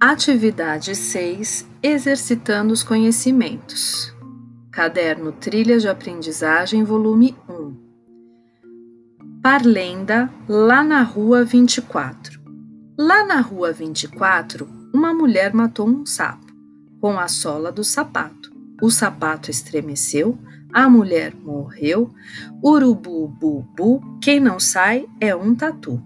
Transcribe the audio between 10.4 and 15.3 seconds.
lá na rua 24. Lá na rua 24, uma